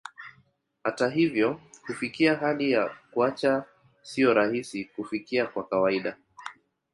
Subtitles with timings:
[0.83, 3.63] Hata hivyo, kufikia hali ya kuacha
[4.01, 6.17] sio rahisi kufikia kwa kawaida.